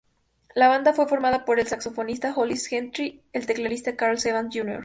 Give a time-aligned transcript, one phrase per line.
[0.55, 4.79] La banda fue formada por el saxofonista Hollis Gentry; el teclista Carl Evans Jr.